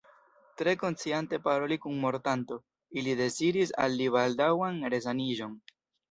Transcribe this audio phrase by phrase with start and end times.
[0.59, 2.57] Tre konsciante paroli kun mortanto,
[3.01, 5.53] ili deziris al li baldaŭan resaniĝon.